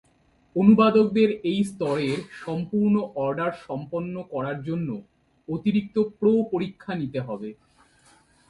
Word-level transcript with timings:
অনুবাদকদের 0.55 1.29
সেই 1.41 1.59
স্তরের 1.69 2.17
সম্পূর্ণ 2.41 2.95
অর্ডার 3.17 3.51
সম্পন্ন 3.67 4.15
করার 4.33 4.57
জন্য 4.67 4.89
অতিরিক্ত 5.47 5.95
প্রো 6.17 6.31
পরীক্ষা 6.51 6.91
নিতে 7.01 7.19
হবে। 7.27 7.49